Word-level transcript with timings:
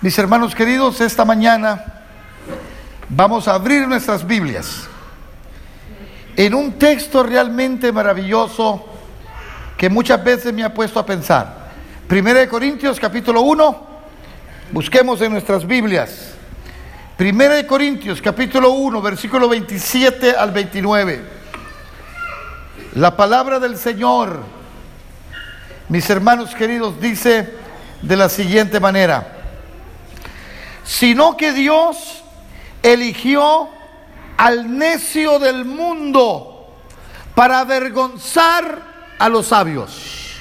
Mis 0.00 0.16
hermanos 0.16 0.54
queridos, 0.54 1.00
esta 1.00 1.24
mañana 1.24 1.84
vamos 3.08 3.48
a 3.48 3.54
abrir 3.54 3.88
nuestras 3.88 4.24
Biblias 4.24 4.86
en 6.36 6.54
un 6.54 6.78
texto 6.78 7.24
realmente 7.24 7.90
maravilloso 7.90 8.86
que 9.76 9.90
muchas 9.90 10.22
veces 10.22 10.52
me 10.52 10.62
ha 10.62 10.72
puesto 10.72 11.00
a 11.00 11.04
pensar. 11.04 11.72
Primera 12.06 12.38
de 12.38 12.48
Corintios 12.48 13.00
capítulo 13.00 13.40
1, 13.40 13.86
busquemos 14.70 15.20
en 15.20 15.32
nuestras 15.32 15.66
Biblias. 15.66 16.30
Primera 17.16 17.54
de 17.54 17.66
Corintios 17.66 18.22
capítulo 18.22 18.70
1, 18.70 19.02
versículo 19.02 19.48
27 19.48 20.36
al 20.36 20.52
29. 20.52 21.24
La 22.94 23.16
palabra 23.16 23.58
del 23.58 23.76
Señor, 23.76 24.44
mis 25.88 26.08
hermanos 26.08 26.54
queridos, 26.54 27.00
dice 27.00 27.52
de 28.00 28.16
la 28.16 28.28
siguiente 28.28 28.78
manera 28.78 29.37
sino 30.88 31.36
que 31.36 31.52
Dios 31.52 32.24
eligió 32.82 33.68
al 34.38 34.78
necio 34.78 35.38
del 35.38 35.66
mundo 35.66 36.74
para 37.34 37.60
avergonzar 37.60 39.14
a 39.18 39.28
los 39.28 39.48
sabios 39.48 40.40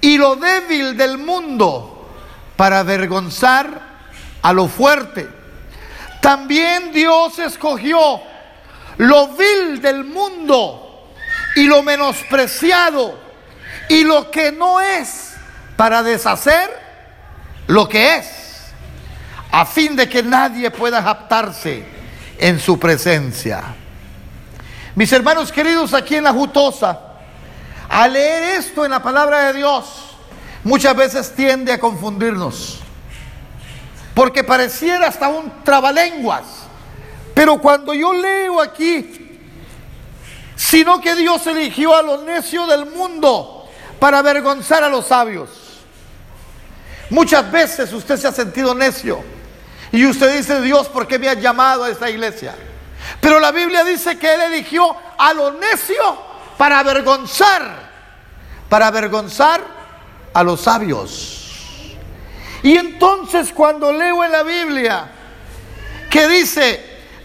y 0.00 0.18
lo 0.18 0.34
débil 0.34 0.96
del 0.96 1.16
mundo 1.16 2.08
para 2.56 2.80
avergonzar 2.80 3.68
a 4.42 4.52
lo 4.52 4.66
fuerte. 4.66 5.28
También 6.20 6.90
Dios 6.90 7.38
escogió 7.38 8.20
lo 8.96 9.28
vil 9.28 9.80
del 9.80 10.02
mundo 10.02 11.12
y 11.54 11.68
lo 11.68 11.84
menospreciado 11.84 13.16
y 13.88 14.02
lo 14.02 14.28
que 14.32 14.50
no 14.50 14.80
es 14.80 15.34
para 15.76 16.02
deshacer 16.02 16.68
lo 17.68 17.88
que 17.88 18.16
es 18.16 18.47
a 19.58 19.66
fin 19.66 19.96
de 19.96 20.08
que 20.08 20.22
nadie 20.22 20.70
pueda 20.70 21.02
japtarse 21.02 21.84
en 22.38 22.60
su 22.60 22.78
presencia. 22.78 23.64
Mis 24.94 25.12
hermanos 25.12 25.50
queridos 25.50 25.94
aquí 25.94 26.14
en 26.14 26.22
la 26.22 26.32
Jutosa, 26.32 26.96
al 27.88 28.12
leer 28.12 28.60
esto 28.60 28.84
en 28.84 28.92
la 28.92 29.02
palabra 29.02 29.46
de 29.46 29.54
Dios, 29.54 30.14
muchas 30.62 30.94
veces 30.94 31.34
tiende 31.34 31.72
a 31.72 31.80
confundirnos, 31.80 32.78
porque 34.14 34.44
pareciera 34.44 35.08
hasta 35.08 35.26
un 35.26 35.64
trabalenguas, 35.64 36.44
pero 37.34 37.58
cuando 37.58 37.92
yo 37.92 38.14
leo 38.14 38.60
aquí, 38.60 39.40
sino 40.54 41.00
que 41.00 41.16
Dios 41.16 41.44
eligió 41.48 41.96
a 41.96 42.02
los 42.02 42.22
necios 42.22 42.68
del 42.68 42.86
mundo 42.86 43.68
para 43.98 44.18
avergonzar 44.20 44.84
a 44.84 44.88
los 44.88 45.06
sabios. 45.06 45.48
Muchas 47.10 47.50
veces 47.50 47.92
usted 47.92 48.16
se 48.18 48.28
ha 48.28 48.32
sentido 48.32 48.72
necio 48.72 49.37
y 49.92 50.06
usted 50.06 50.36
dice, 50.36 50.60
Dios, 50.60 50.88
¿por 50.88 51.06
qué 51.06 51.18
me 51.18 51.28
ha 51.28 51.34
llamado 51.34 51.84
a 51.84 51.90
esta 51.90 52.10
iglesia? 52.10 52.54
Pero 53.20 53.40
la 53.40 53.52
Biblia 53.52 53.84
dice 53.84 54.18
que 54.18 54.34
Él 54.34 54.40
eligió 54.42 54.94
a 55.16 55.32
lo 55.32 55.52
necio 55.52 56.18
para 56.56 56.80
avergonzar, 56.80 57.90
para 58.68 58.88
avergonzar 58.88 59.62
a 60.34 60.42
los 60.42 60.60
sabios. 60.60 61.96
Y 62.62 62.76
entonces 62.76 63.52
cuando 63.52 63.92
leo 63.92 64.24
en 64.24 64.32
la 64.32 64.42
Biblia 64.42 65.08
que 66.10 66.28
dice, 66.28 66.84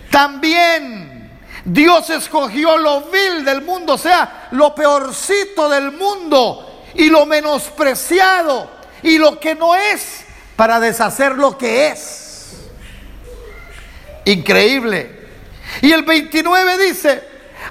también 0.09 1.31
Dios 1.65 2.09
escogió 2.09 2.77
lo 2.77 3.01
vil 3.01 3.43
del 3.43 3.61
mundo, 3.61 3.93
o 3.93 3.97
sea, 3.97 4.47
lo 4.51 4.75
peorcito 4.75 5.69
del 5.69 5.91
mundo 5.91 6.83
y 6.93 7.09
lo 7.09 7.25
menospreciado 7.25 8.69
y 9.01 9.17
lo 9.17 9.39
que 9.39 9.55
no 9.55 9.75
es 9.75 10.25
para 10.55 10.79
deshacer 10.79 11.33
lo 11.33 11.57
que 11.57 11.87
es. 11.87 12.22
Increíble. 14.25 15.23
Y 15.81 15.91
el 15.91 16.03
29 16.03 16.85
dice, 16.85 17.23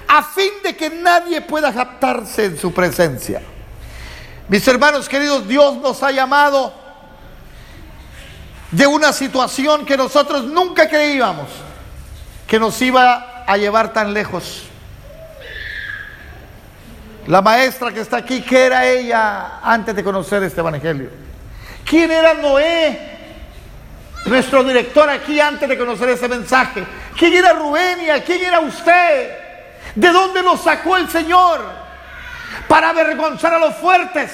a 0.07 0.23
fin 0.23 0.51
de 0.63 0.75
que 0.75 0.89
nadie 0.89 1.41
pueda 1.41 1.73
captarse 1.73 2.45
en 2.45 2.57
su 2.57 2.73
presencia. 2.73 3.41
Mis 4.47 4.67
hermanos 4.67 5.07
queridos, 5.07 5.47
Dios 5.47 5.77
nos 5.77 6.03
ha 6.03 6.11
llamado 6.11 6.73
de 8.71 8.87
una 8.87 9.13
situación 9.13 9.85
que 9.85 9.95
nosotros 9.95 10.45
nunca 10.45 10.89
creíamos 10.89 11.47
que 12.47 12.59
nos 12.59 12.81
iba 12.81 13.43
a 13.47 13.57
llevar 13.57 13.93
tan 13.93 14.13
lejos. 14.13 14.63
La 17.27 17.41
maestra 17.41 17.91
que 17.91 18.01
está 18.01 18.17
aquí, 18.17 18.41
¿qué 18.41 18.65
era 18.65 18.85
ella 18.85 19.59
antes 19.63 19.95
de 19.95 20.03
conocer 20.03 20.43
este 20.43 20.59
evangelio? 20.59 21.09
¿Quién 21.85 22.11
era 22.11 22.33
Noé 22.33 23.12
nuestro 24.25 24.63
director 24.63 25.09
aquí 25.09 25.39
antes 25.39 25.67
de 25.67 25.77
conocer 25.77 26.09
ese 26.09 26.27
mensaje. 26.27 26.83
¿Quién 27.17 27.33
era 27.33 27.53
Rubenia? 27.53 28.23
¿Quién 28.23 28.43
era 28.43 28.59
usted? 28.59 29.37
¿De 29.95 30.09
dónde 30.09 30.41
nos 30.41 30.61
sacó 30.61 30.97
el 30.97 31.09
Señor? 31.09 31.61
Para 32.67 32.89
avergonzar 32.89 33.53
a 33.53 33.59
los 33.59 33.75
fuertes. 33.75 34.31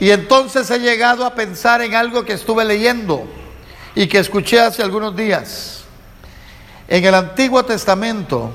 Y 0.00 0.10
entonces 0.10 0.68
he 0.70 0.80
llegado 0.80 1.24
a 1.24 1.34
pensar 1.34 1.80
en 1.80 1.94
algo 1.94 2.24
que 2.24 2.32
estuve 2.32 2.64
leyendo 2.64 3.24
y 3.94 4.08
que 4.08 4.18
escuché 4.18 4.60
hace 4.60 4.82
algunos 4.82 5.14
días. 5.14 5.84
En 6.88 7.04
el 7.04 7.14
Antiguo 7.14 7.64
Testamento 7.64 8.52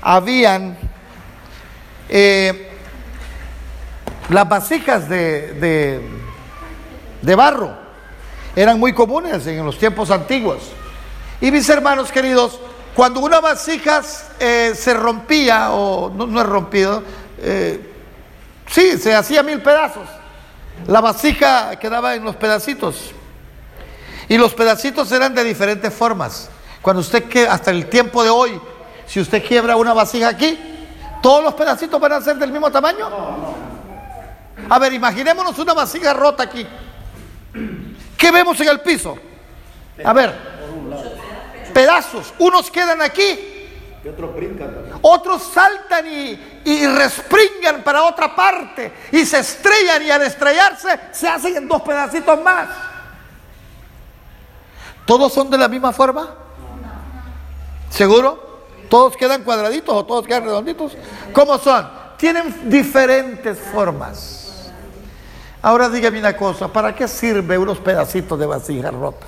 habían 0.00 0.78
eh, 2.08 2.71
las 4.32 4.48
vasijas 4.48 5.08
de, 5.08 6.00
de, 7.22 7.34
barro 7.34 7.74
eran 8.56 8.78
muy 8.78 8.92
comunes 8.92 9.46
en 9.46 9.64
los 9.64 9.78
tiempos 9.78 10.10
antiguos. 10.10 10.62
Y 11.40 11.50
mis 11.50 11.68
hermanos 11.68 12.10
queridos, 12.10 12.58
cuando 12.94 13.20
una 13.20 13.40
vasija 13.40 14.02
eh, 14.38 14.72
se 14.74 14.94
rompía, 14.94 15.72
o 15.72 16.10
no, 16.10 16.40
es 16.40 16.46
rompido, 16.46 17.02
eh, 17.38 17.92
sí, 18.68 18.98
se 18.98 19.14
hacía 19.14 19.42
mil 19.42 19.60
pedazos. 19.60 20.08
La 20.86 21.00
vasija 21.00 21.76
quedaba 21.76 22.14
en 22.14 22.24
los 22.24 22.36
pedacitos. 22.36 23.12
Y 24.28 24.38
los 24.38 24.54
pedacitos 24.54 25.10
eran 25.12 25.34
de 25.34 25.44
diferentes 25.44 25.92
formas. 25.92 26.48
Cuando 26.80 27.00
usted, 27.00 27.24
que 27.24 27.46
hasta 27.46 27.70
el 27.70 27.88
tiempo 27.88 28.22
de 28.22 28.30
hoy, 28.30 28.60
si 29.06 29.20
usted 29.20 29.44
quiebra 29.46 29.76
una 29.76 29.92
vasija 29.92 30.28
aquí, 30.28 30.58
todos 31.22 31.42
los 31.44 31.54
pedacitos 31.54 32.00
van 32.00 32.12
a 32.12 32.20
ser 32.20 32.36
del 32.36 32.50
mismo 32.50 32.70
tamaño. 32.70 33.71
A 34.68 34.78
ver, 34.78 34.92
imaginémonos 34.92 35.58
una 35.58 35.74
vasija 35.74 36.12
rota 36.12 36.44
aquí. 36.44 36.66
¿Qué 38.16 38.30
vemos 38.30 38.58
en 38.60 38.68
el 38.68 38.80
piso? 38.80 39.18
A 40.04 40.12
ver, 40.12 40.32
pedazos. 41.74 42.32
Unos 42.38 42.70
quedan 42.70 43.02
aquí. 43.02 43.48
Otros 45.02 45.42
saltan 45.42 46.06
y, 46.06 46.60
y 46.64 46.86
respringan 46.86 47.82
para 47.84 48.02
otra 48.02 48.34
parte 48.34 48.92
y 49.12 49.24
se 49.24 49.38
estrellan 49.38 50.02
y 50.02 50.10
al 50.10 50.22
estrellarse 50.22 50.98
se 51.12 51.28
hacen 51.28 51.56
en 51.56 51.68
dos 51.68 51.82
pedacitos 51.82 52.42
más. 52.42 52.68
¿Todos 55.06 55.32
son 55.32 55.50
de 55.50 55.58
la 55.58 55.68
misma 55.68 55.92
forma? 55.92 56.34
¿Seguro? 57.90 58.66
¿Todos 58.88 59.16
quedan 59.16 59.42
cuadraditos 59.44 59.94
o 59.94 60.04
todos 60.04 60.26
quedan 60.26 60.44
redonditos? 60.44 60.96
¿Cómo 61.32 61.58
son? 61.58 61.88
Tienen 62.16 62.68
diferentes 62.68 63.58
formas. 63.58 64.41
Ahora 65.62 65.88
dígame 65.88 66.18
una 66.18 66.36
cosa, 66.36 66.66
¿para 66.66 66.92
qué 66.92 67.06
sirve 67.06 67.56
unos 67.56 67.78
pedacitos 67.78 68.36
de 68.36 68.46
vasija 68.46 68.90
rota? 68.90 69.26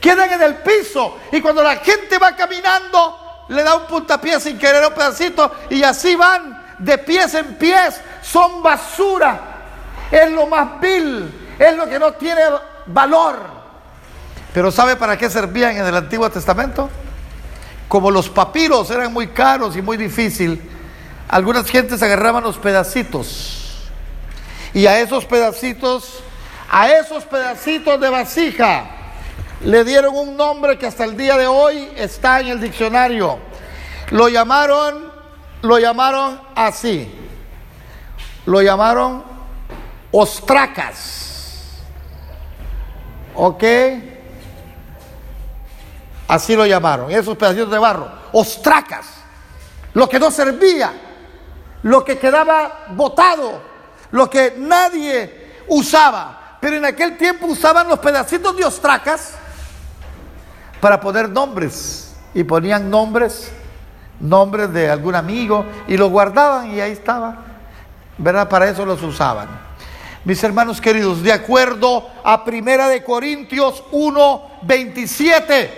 Quedan 0.00 0.32
en 0.32 0.40
el 0.40 0.56
piso 0.56 1.18
y 1.30 1.42
cuando 1.42 1.62
la 1.62 1.76
gente 1.76 2.18
va 2.18 2.34
caminando 2.34 3.44
le 3.48 3.62
da 3.62 3.76
un 3.76 3.86
puntapié 3.86 4.40
sin 4.40 4.58
querer 4.58 4.86
un 4.86 4.94
pedacito 4.94 5.52
y 5.68 5.82
así 5.82 6.14
van 6.16 6.76
de 6.78 6.96
pies 6.96 7.34
en 7.34 7.56
pies, 7.56 8.00
son 8.22 8.62
basura, 8.62 9.40
es 10.10 10.30
lo 10.30 10.46
más 10.46 10.80
vil, 10.80 11.56
es 11.58 11.76
lo 11.76 11.86
que 11.86 11.98
no 11.98 12.12
tiene 12.12 12.42
valor. 12.86 13.36
Pero 14.54 14.70
¿sabe 14.70 14.96
para 14.96 15.18
qué 15.18 15.28
servían 15.28 15.76
en 15.76 15.84
el 15.84 15.96
Antiguo 15.96 16.30
Testamento? 16.30 16.88
Como 17.86 18.10
los 18.10 18.30
papiros 18.30 18.90
eran 18.90 19.12
muy 19.12 19.28
caros 19.28 19.76
y 19.76 19.82
muy 19.82 19.98
difícil, 19.98 20.62
algunas 21.28 21.68
gentes 21.68 22.02
agarraban 22.02 22.44
los 22.44 22.56
pedacitos 22.56 23.57
y 24.74 24.86
a 24.86 25.00
esos 25.00 25.24
pedacitos, 25.24 26.20
a 26.70 26.90
esos 26.90 27.24
pedacitos 27.24 28.00
de 28.00 28.08
vasija, 28.08 28.90
le 29.64 29.84
dieron 29.84 30.14
un 30.14 30.36
nombre 30.36 30.78
que 30.78 30.86
hasta 30.86 31.04
el 31.04 31.16
día 31.16 31.36
de 31.36 31.46
hoy 31.46 31.90
está 31.96 32.40
en 32.40 32.48
el 32.48 32.60
diccionario. 32.60 33.38
Lo 34.10 34.28
llamaron, 34.28 35.12
lo 35.62 35.78
llamaron 35.78 36.40
así. 36.54 37.12
Lo 38.46 38.62
llamaron 38.62 39.24
ostracas. 40.10 41.78
¿Ok? 43.34 43.64
Así 46.28 46.54
lo 46.54 46.66
llamaron, 46.66 47.10
esos 47.10 47.36
pedacitos 47.36 47.70
de 47.70 47.78
barro. 47.78 48.08
Ostracas. 48.32 49.06
Lo 49.94 50.08
que 50.08 50.18
no 50.18 50.30
servía, 50.30 50.92
lo 51.82 52.04
que 52.04 52.18
quedaba 52.18 52.84
botado, 52.90 53.67
lo 54.10 54.28
que 54.28 54.54
nadie 54.56 55.62
usaba. 55.68 56.56
Pero 56.60 56.76
en 56.76 56.84
aquel 56.84 57.16
tiempo 57.16 57.46
usaban 57.46 57.88
los 57.88 57.98
pedacitos 57.98 58.56
de 58.56 58.64
ostracas 58.64 59.34
para 60.80 61.00
poner 61.00 61.28
nombres. 61.28 62.16
Y 62.34 62.44
ponían 62.44 62.90
nombres, 62.90 63.50
nombres 64.20 64.72
de 64.72 64.90
algún 64.90 65.14
amigo, 65.14 65.64
y 65.86 65.96
los 65.96 66.10
guardaban 66.10 66.70
y 66.74 66.80
ahí 66.80 66.92
estaba. 66.92 67.44
¿Verdad? 68.18 68.48
Para 68.48 68.68
eso 68.68 68.84
los 68.84 69.02
usaban. 69.02 69.68
Mis 70.24 70.42
hermanos 70.42 70.80
queridos, 70.80 71.22
de 71.22 71.32
acuerdo 71.32 72.06
a 72.24 72.44
Primera 72.44 72.88
de 72.88 73.02
Corintios 73.02 73.82
1, 73.92 74.42
27, 74.62 75.70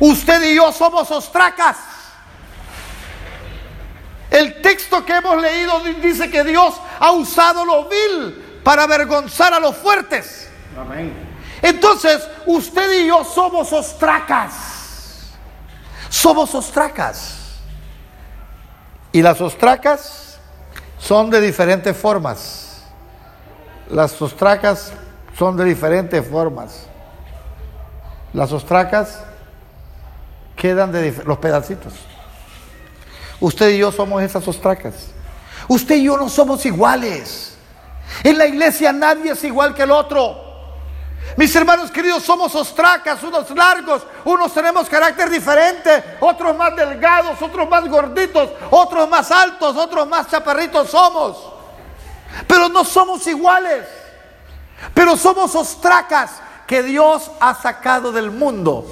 usted 0.00 0.42
y 0.50 0.54
yo 0.54 0.70
somos 0.70 1.10
ostracas. 1.10 1.76
El 4.30 4.60
texto 4.60 5.04
que 5.04 5.16
hemos 5.16 5.40
leído 5.40 5.80
dice 6.02 6.30
que 6.30 6.44
Dios 6.44 6.74
ha 7.00 7.12
usado 7.12 7.64
lo 7.64 7.88
vil 7.88 8.60
para 8.62 8.82
avergonzar 8.82 9.54
a 9.54 9.60
los 9.60 9.76
fuertes. 9.76 10.48
Entonces, 11.62 12.28
usted 12.46 13.02
y 13.02 13.06
yo 13.08 13.24
somos 13.24 13.72
ostracas. 13.72 15.28
Somos 16.10 16.54
ostracas. 16.54 17.36
Y 19.12 19.22
las 19.22 19.40
ostracas 19.40 20.38
son 20.98 21.30
de 21.30 21.40
diferentes 21.40 21.96
formas. 21.96 22.82
Las 23.90 24.20
ostracas 24.20 24.92
son 25.36 25.56
de 25.56 25.64
diferentes 25.64 26.26
formas. 26.28 26.86
Las 28.34 28.52
ostracas 28.52 29.20
quedan 30.56 30.92
de 30.92 31.12
los 31.24 31.38
pedacitos. 31.38 31.94
Usted 33.40 33.70
y 33.70 33.78
yo 33.78 33.92
somos 33.92 34.22
esas 34.22 34.46
ostracas. 34.46 34.94
Usted 35.68 35.96
y 35.96 36.04
yo 36.04 36.16
no 36.16 36.28
somos 36.28 36.64
iguales. 36.66 37.54
En 38.22 38.38
la 38.38 38.46
iglesia 38.46 38.92
nadie 38.92 39.32
es 39.32 39.44
igual 39.44 39.74
que 39.74 39.82
el 39.82 39.90
otro. 39.90 40.48
Mis 41.36 41.54
hermanos 41.54 41.90
queridos, 41.90 42.22
somos 42.24 42.54
ostracas, 42.54 43.22
unos 43.22 43.50
largos, 43.50 44.02
unos 44.24 44.52
tenemos 44.52 44.88
carácter 44.88 45.28
diferente, 45.30 46.16
otros 46.20 46.56
más 46.56 46.74
delgados, 46.74 47.40
otros 47.40 47.68
más 47.68 47.86
gorditos, 47.88 48.50
otros 48.70 49.08
más 49.08 49.30
altos, 49.30 49.76
otros 49.76 50.08
más 50.08 50.28
chaparritos 50.28 50.90
somos. 50.90 51.52
Pero 52.46 52.68
no 52.68 52.84
somos 52.84 53.26
iguales. 53.26 53.86
Pero 54.94 55.16
somos 55.16 55.54
ostracas 55.54 56.32
que 56.66 56.82
Dios 56.82 57.30
ha 57.40 57.54
sacado 57.54 58.10
del 58.10 58.30
mundo 58.30 58.86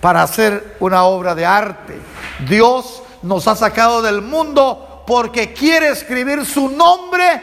para 0.00 0.22
hacer 0.22 0.76
una 0.80 1.04
obra 1.04 1.34
de 1.34 1.46
arte. 1.46 2.00
Dios 2.48 3.02
nos 3.22 3.46
ha 3.48 3.56
sacado 3.56 4.02
del 4.02 4.22
mundo 4.22 5.04
porque 5.06 5.52
quiere 5.52 5.88
escribir 5.88 6.44
su 6.46 6.68
nombre 6.68 7.42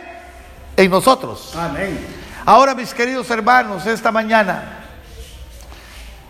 en 0.75 0.89
nosotros. 0.89 1.53
Amén. 1.55 1.97
Ahora, 2.45 2.73
mis 2.73 2.93
queridos 2.93 3.29
hermanos, 3.29 3.85
esta 3.85 4.11
mañana, 4.11 4.85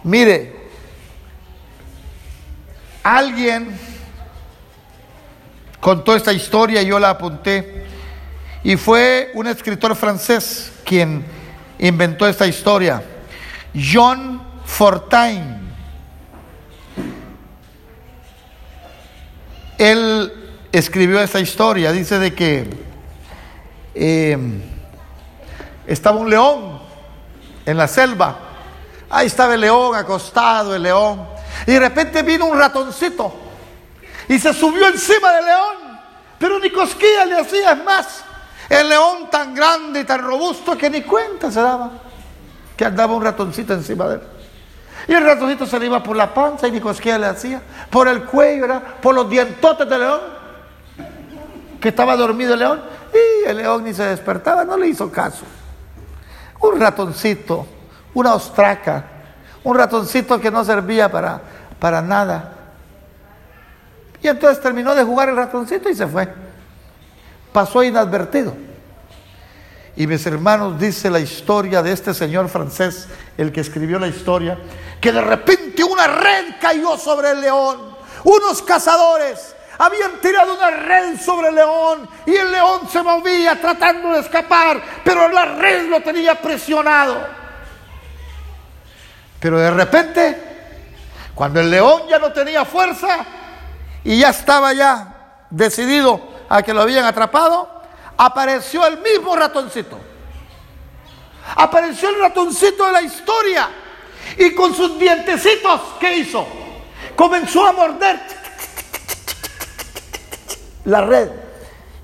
mire, 0.04 0.70
alguien 3.04 3.80
contó 5.80 6.16
esta 6.16 6.34
historia, 6.34 6.82
y 6.82 6.88
yo 6.88 6.98
la 6.98 7.12
apunté, 7.12 7.86
y 8.64 8.76
fue 8.78 9.32
un 9.36 9.48
escritor 9.48 9.96
francés 9.96 10.74
quien 10.84 11.24
inventó 11.78 12.28
esta 12.28 12.48
historia, 12.48 13.04
John 13.76 14.42
Fortain. 14.66 15.68
Él 19.78 20.34
escribió 20.72 21.20
esa 21.22 21.40
historia, 21.40 21.92
dice 21.92 22.20
de 22.20 22.34
que 22.34 22.70
eh, 23.96 24.38
estaba 25.86 26.18
un 26.18 26.30
león 26.30 26.80
en 27.66 27.78
la 27.78 27.88
selva, 27.88 28.38
ahí 29.10 29.28
estaba 29.28 29.56
el 29.56 29.62
león 29.62 29.96
acostado, 29.96 30.76
el 30.76 30.84
león, 30.84 31.28
y 31.66 31.72
de 31.72 31.80
repente 31.80 32.22
vino 32.24 32.46
un 32.46 32.58
ratoncito 32.58 33.34
y 34.28 34.38
se 34.40 34.54
subió 34.54 34.88
encima 34.88 35.32
del 35.34 35.46
león, 35.46 36.00
pero 36.38 36.60
ni 36.60 36.70
cosquilla 36.70 37.26
le 37.26 37.40
hacía, 37.40 37.72
es 37.72 37.84
más, 37.84 38.24
el 38.70 38.90
león 38.90 39.30
tan 39.32 39.56
grande 39.56 40.02
y 40.02 40.04
tan 40.04 40.22
robusto 40.22 40.78
que 40.78 40.90
ni 40.90 41.02
cuenta 41.02 41.50
se 41.50 41.62
daba 41.62 41.92
que 42.78 42.86
andaba 42.86 43.16
un 43.16 43.24
ratoncito 43.24 43.74
encima 43.74 44.08
de 44.08 44.16
él. 44.16 44.22
Y 45.08 45.14
el 45.14 45.24
ratoncito 45.24 45.66
se 45.66 45.80
le 45.80 45.88
iba 45.88 46.04
por 46.04 46.16
la 46.16 46.34
panza 46.34 46.68
y 46.68 46.72
ni 46.72 46.80
cosquilla 46.80 47.18
le 47.18 47.26
hacía, 47.26 47.62
por 47.90 48.08
el 48.08 48.24
cuello, 48.24 48.82
por 49.02 49.16
los 49.16 49.30
dientotes 49.30 49.90
del 49.90 50.02
león, 50.02 50.37
estaba 51.88 52.16
dormido 52.16 52.54
el 52.54 52.60
león, 52.60 52.82
y 53.14 53.50
el 53.50 53.58
león 53.58 53.84
ni 53.84 53.94
se 53.94 54.04
despertaba, 54.04 54.64
no 54.64 54.78
le 54.78 54.88
hizo 54.88 55.12
caso. 55.12 55.46
Un 56.60 56.80
ratoncito, 56.80 57.66
una 58.14 58.34
ostraca, 58.34 59.06
un 59.64 59.76
ratoncito 59.78 60.40
que 60.40 60.52
no 60.52 60.64
servía 60.64 61.12
para, 61.12 61.42
para 61.80 62.02
nada. 62.02 62.54
Y 64.22 64.28
entonces 64.28 64.62
terminó 64.62 64.96
de 64.96 65.04
jugar 65.04 65.30
el 65.30 65.36
ratoncito 65.36 65.90
y 65.90 65.96
se 65.96 66.08
fue. 66.08 66.28
Pasó 67.54 67.84
inadvertido. 67.84 68.56
Y 69.96 70.06
mis 70.06 70.26
hermanos, 70.28 70.80
dice 70.80 71.10
la 71.10 71.20
historia 71.20 71.82
de 71.82 71.92
este 71.92 72.14
señor 72.14 72.50
francés, 72.50 73.08
el 73.38 73.52
que 73.52 73.62
escribió 73.62 73.98
la 73.98 74.08
historia, 74.08 74.58
que 75.02 75.12
de 75.12 75.22
repente 75.22 75.84
una 75.84 76.08
red 76.08 76.56
cayó 76.62 76.98
sobre 76.98 77.32
el 77.32 77.42
león. 77.42 77.98
Unos 78.24 78.62
cazadores 78.62 79.56
habían 79.78 80.20
tirado 80.22 80.56
una 80.56 80.72
red 80.72 81.20
sobre 81.20 81.50
el 81.50 81.56
león 81.56 82.10
y 82.26 82.36
el 82.36 82.52
león 82.52 82.88
se 82.92 83.02
movía 83.04 83.60
tratando 83.60 84.14
de 84.14 84.22
escapar, 84.22 84.82
pero 85.04 85.30
la 85.30 85.46
red 85.46 85.88
lo 85.88 86.02
tenía 86.02 86.36
presionado. 86.36 87.18
Pero 89.40 89.60
de 89.60 89.72
repente, 89.72 90.44
cuando 91.36 91.60
el 91.60 91.70
león 91.70 92.04
ya 92.10 92.18
no 92.18 92.32
tenía 92.32 92.66
fuerza 92.66 93.26
y 94.04 94.20
ya 94.20 94.30
estaba 94.30 94.74
ya 94.74 95.46
decidido 95.50 96.20
a 96.50 96.64
que 96.64 96.74
lo 96.74 96.82
habían 96.82 97.06
atrapado, 97.06 97.84
apareció 98.18 98.86
el 98.88 98.98
mismo 99.00 99.36
ratoncito. 99.36 100.00
Apareció 101.56 102.10
el 102.10 102.20
ratoncito 102.20 102.86
de 102.88 102.92
la 102.92 103.02
historia. 103.02 103.70
Y 104.38 104.54
con 104.54 104.74
sus 104.74 105.00
dientecitos, 105.00 105.82
¿qué 106.00 106.18
hizo? 106.18 106.46
Comenzó 107.16 107.66
a 107.66 107.72
morder 107.72 108.20
la 110.88 111.06
red. 111.06 111.30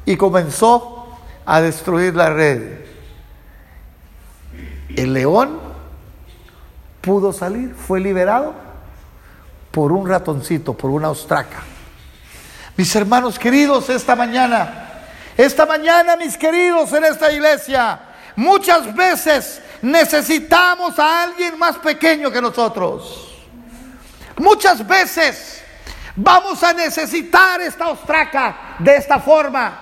Y 0.05 0.15
comenzó 0.15 1.07
a 1.45 1.59
destruir 1.59 2.15
la 2.15 2.29
red. 2.29 2.83
El 4.95 5.13
león 5.13 5.59
pudo 7.01 7.33
salir, 7.33 7.73
fue 7.73 7.99
liberado 7.99 8.53
por 9.71 9.91
un 9.91 10.07
ratoncito, 10.07 10.73
por 10.73 10.91
una 10.91 11.09
ostraca. 11.09 11.63
Mis 12.77 12.95
hermanos 12.95 13.39
queridos, 13.39 13.89
esta 13.89 14.15
mañana 14.15 14.83
esta 15.37 15.65
mañana, 15.65 16.15
mis 16.15 16.37
queridos, 16.37 16.93
en 16.93 17.05
esta 17.05 17.31
iglesia, 17.31 17.99
muchas 18.35 18.93
veces 18.93 19.61
necesitamos 19.81 20.97
a 20.99 21.23
alguien 21.23 21.57
más 21.57 21.77
pequeño 21.77 22.29
que 22.31 22.41
nosotros. 22.41 23.31
Muchas 24.37 24.85
veces 24.85 25.63
vamos 26.15 26.63
a 26.63 26.73
necesitar 26.73 27.61
esta 27.61 27.89
ostraca 27.89 28.57
de 28.79 28.95
esta 28.95 29.19
forma. 29.19 29.79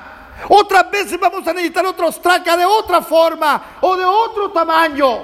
Otras 0.49 0.89
veces 0.89 1.19
vamos 1.19 1.47
a 1.47 1.53
necesitar 1.53 1.85
otra 1.85 2.07
ostraca 2.07 2.57
de 2.57 2.65
otra 2.65 3.01
forma 3.01 3.63
o 3.81 3.95
de 3.95 4.05
otro 4.05 4.49
tamaño. 4.51 5.19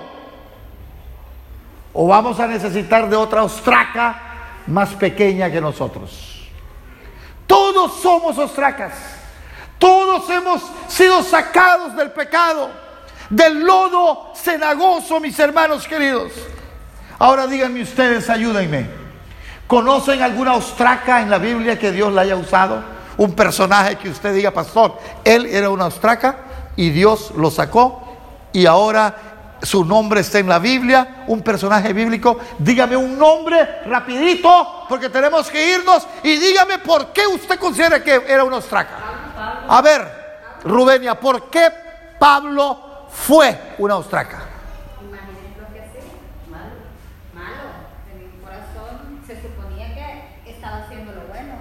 O 1.94 2.08
vamos 2.08 2.40
a 2.40 2.48
necesitar 2.48 3.10
de 3.10 3.16
otra 3.16 3.44
ostraca 3.44 4.22
más 4.68 4.90
pequeña 4.94 5.50
que 5.50 5.60
nosotros. 5.60 6.48
Todos 7.48 8.02
somos 8.02 8.38
ostracas. 8.38 8.94
Todos 9.80 10.30
hemos 10.30 10.62
sido 10.88 11.22
sacados 11.24 11.96
del 11.96 12.12
pecado, 12.12 12.70
del 13.30 13.60
lodo 13.64 14.34
cenagoso, 14.36 15.20
mis 15.20 15.38
hermanos 15.40 15.88
queridos. 15.88 16.32
Ahora 17.20 17.48
díganme 17.48 17.84
ustedes, 17.84 18.30
ayúdenme. 18.30 18.88
¿Conocen 19.68 20.22
alguna 20.22 20.54
ostraca 20.54 21.22
en 21.22 21.30
la 21.30 21.38
Biblia 21.38 21.78
que 21.78 21.92
Dios 21.92 22.12
la 22.14 22.22
haya 22.22 22.36
usado? 22.36 22.97
Un 23.18 23.34
personaje 23.34 23.98
que 23.98 24.10
usted 24.10 24.34
diga, 24.34 24.52
pastor, 24.52 24.98
él 25.24 25.46
era 25.48 25.70
una 25.70 25.88
ostraca 25.88 26.38
y 26.76 26.92
Dios 26.92 27.32
lo 27.36 27.50
sacó 27.50 28.04
y 28.54 28.66
ahora 28.66 29.16
su 29.62 29.84
nombre 29.84 30.22
está 30.22 30.40
en 30.40 30.48
la 30.48 30.60
Biblia, 30.60 31.24
un 31.28 31.42
personaje 31.42 31.94
bíblico. 31.94 32.38
Dígame 32.60 32.96
un 32.96 33.18
nombre 33.18 33.82
rapidito 33.86 34.86
porque 34.88 35.10
tenemos 35.10 35.50
que 35.50 35.74
irnos 35.76 36.08
y 36.24 36.38
dígame 36.38 36.78
por 36.80 37.12
qué 37.12 37.26
usted 37.28 37.58
considera 37.60 38.04
que 38.04 38.22
era 38.28 38.44
una 38.44 38.58
ostraca. 38.58 38.94
A 39.68 39.82
ver, 39.82 40.08
Rubenia, 40.64 41.20
¿por 41.20 41.50
qué 41.50 41.70
Pablo 42.20 43.08
fue 43.10 43.74
una 43.80 43.98
ostraca? 43.98 44.40
Imagínense 45.02 45.60
lo 45.60 45.74
que 45.74 45.80
hacía, 45.80 46.02
malo, 46.50 46.74
malo. 47.34 47.68
En 48.12 48.20
mi 48.20 48.44
corazón 48.44 49.22
se 49.26 49.42
suponía 49.42 49.94
que 49.94 50.52
estaba 50.52 50.84
haciendo 50.84 51.14
lo 51.14 51.22
bueno. 51.28 51.56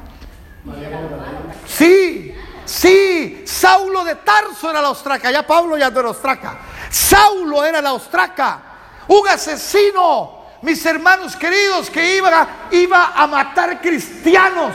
Y 0.78 0.84
era 0.84 1.00
lo 1.00 1.16
malo. 1.16 1.38
Sí, 1.76 2.34
sí, 2.64 3.42
Saulo 3.44 4.02
de 4.02 4.14
Tarso 4.14 4.70
era 4.70 4.80
la 4.80 4.90
ostraca, 4.90 5.30
ya 5.30 5.46
Pablo 5.46 5.76
ya 5.76 5.90
no 5.90 6.00
era 6.00 6.08
ostraca. 6.08 6.58
Saulo 6.90 7.62
era 7.64 7.82
la 7.82 7.92
ostraca, 7.92 8.62
un 9.08 9.28
asesino, 9.28 10.46
mis 10.62 10.84
hermanos 10.86 11.36
queridos, 11.36 11.90
que 11.90 12.16
iba, 12.16 12.48
iba 12.70 13.12
a 13.14 13.26
matar 13.26 13.78
cristianos. 13.82 14.72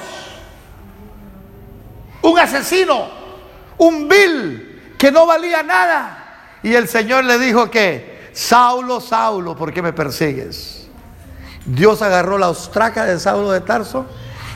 Un 2.22 2.38
asesino, 2.38 3.08
un 3.80 4.08
vil 4.08 4.96
que 5.00 5.12
no 5.12 5.26
valía 5.26 5.64
nada. 5.64 6.60
Y 6.62 6.76
el 6.76 6.88
Señor 6.88 7.24
le 7.24 7.40
dijo 7.40 7.72
que, 7.72 8.30
Saulo, 8.32 9.02
Saulo, 9.02 9.56
¿por 9.56 9.74
qué 9.74 9.82
me 9.82 9.92
persigues? 9.92 10.88
Dios 11.66 12.04
agarró 12.04 12.38
la 12.38 12.50
ostraca 12.50 13.06
de 13.06 13.20
Saulo 13.20 13.52
de 13.52 13.62
Tarso 13.62 14.06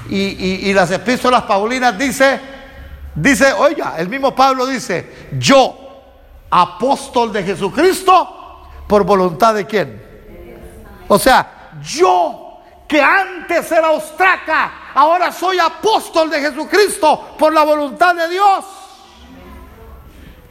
y, 0.09 0.73
las 0.73 0.91
epístolas 0.91 1.43
paulinas 1.43 1.97
dice, 1.97 2.39
dice, 3.15 3.53
oiga, 3.53 3.95
el 3.97 4.07
mismo 4.09 4.35
Pablo 4.35 4.65
dice, 4.65 5.27
yo, 5.37 6.03
apóstol 6.49 7.33
de 7.33 7.43
Jesucristo, 7.43 8.63
por 8.87 9.03
voluntad 9.03 9.53
de 9.53 9.65
quién? 9.65 10.05
O 11.07 11.17
sea, 11.19 11.71
yo 11.81 12.59
que 12.87 13.01
antes 13.01 13.71
era 13.71 13.91
ostraca, 13.91 14.91
ahora 14.93 15.31
soy 15.31 15.57
apóstol 15.59 16.29
de 16.29 16.39
Jesucristo 16.39 17.35
por 17.37 17.51
la 17.53 17.63
voluntad 17.63 18.15
de 18.15 18.29
Dios. 18.29 18.65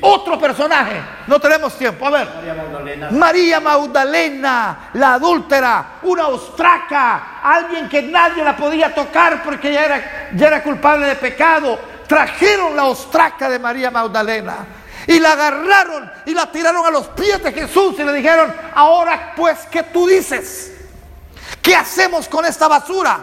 Otro 0.07 0.39
personaje, 0.39 1.01
no 1.27 1.41
tenemos 1.41 1.79
tiempo, 1.79 2.07
a 2.07 2.11
ver. 2.11 2.29
María 2.29 2.55
Magdalena. 2.55 3.11
María 3.11 3.61
Magdalena, 3.61 4.91
la 4.93 5.15
adúltera, 5.15 5.87
una 6.03 6.27
ostraca, 6.27 7.41
alguien 7.43 7.89
que 7.89 8.03
nadie 8.03 8.45
la 8.45 8.55
podía 8.55 8.95
tocar 8.95 9.43
porque 9.43 9.73
ya 9.73 9.85
era, 9.87 10.31
ya 10.35 10.49
era 10.49 10.63
culpable 10.63 11.07
de 11.07 11.17
pecado. 11.17 11.79
Trajeron 12.07 12.77
la 12.77 12.85
ostraca 12.85 13.49
de 13.49 13.59
María 13.59 13.91
Magdalena 13.91 14.67
y 15.07 15.19
la 15.19 15.33
agarraron 15.33 16.13
y 16.27 16.35
la 16.35 16.53
tiraron 16.53 16.85
a 16.85 16.91
los 16.91 17.07
pies 17.07 17.43
de 17.43 17.53
Jesús 17.53 17.95
y 17.99 18.05
le 18.05 18.13
dijeron, 18.13 18.55
ahora 18.75 19.33
pues, 19.35 19.61
¿qué 19.71 19.85
tú 19.85 20.07
dices? 20.07 20.71
¿Qué 21.63 21.75
hacemos 21.75 22.29
con 22.29 22.45
esta 22.45 22.69
basura? 22.69 23.21